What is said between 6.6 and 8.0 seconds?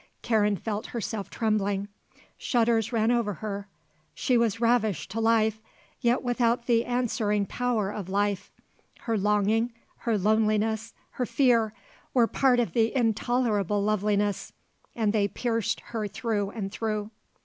the answering power